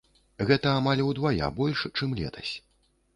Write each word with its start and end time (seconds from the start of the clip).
Гэта 0.51 0.69
амаль 0.77 1.03
удвая 1.09 1.49
больш, 1.59 1.83
чым 1.97 2.17
летась. 2.21 2.55